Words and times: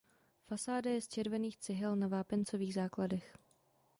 Fasáda 0.47 0.91
je 0.91 1.01
z 1.01 1.07
červených 1.07 1.57
cihel 1.57 1.95
na 1.95 2.07
vápencových 2.07 2.73
základech. 2.73 3.35